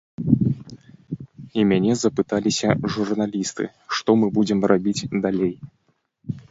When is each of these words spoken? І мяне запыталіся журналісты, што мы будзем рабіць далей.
І 1.59 1.65
мяне 1.71 1.93
запыталіся 2.05 2.67
журналісты, 2.95 3.63
што 3.97 4.09
мы 4.23 4.35
будзем 4.41 4.59
рабіць 4.75 5.09
далей. 5.29 5.55